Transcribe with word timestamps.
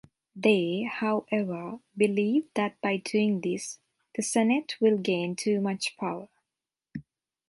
They, 0.35 0.89
however, 0.91 1.77
believe 1.95 2.51
that 2.55 2.81
by 2.81 2.97
doing 2.97 3.41
this, 3.41 3.77
the 4.15 4.23
Senate 4.23 4.75
will 4.81 4.97
gain 4.97 5.35
too 5.35 5.61
much 5.61 5.95
power. 5.95 6.27